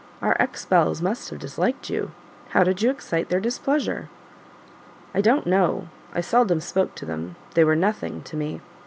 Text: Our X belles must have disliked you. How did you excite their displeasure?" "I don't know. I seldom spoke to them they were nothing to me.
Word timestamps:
Our 0.19 0.35
X 0.41 0.65
belles 0.65 0.99
must 0.99 1.29
have 1.29 1.37
disliked 1.37 1.91
you. 1.91 2.09
How 2.49 2.63
did 2.63 2.81
you 2.81 2.89
excite 2.89 3.29
their 3.29 3.39
displeasure?" 3.39 4.09
"I 5.13 5.21
don't 5.21 5.45
know. 5.45 5.89
I 6.11 6.21
seldom 6.21 6.59
spoke 6.59 6.95
to 6.95 7.05
them 7.05 7.35
they 7.53 7.63
were 7.63 7.75
nothing 7.75 8.23
to 8.23 8.35
me. 8.35 8.61